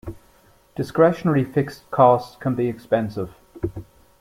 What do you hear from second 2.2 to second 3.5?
can be expensive.